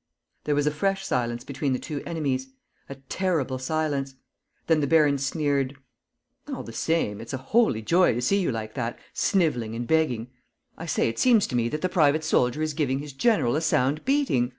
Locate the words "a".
0.66-0.70, 2.90-2.96, 7.32-7.38, 13.56-13.62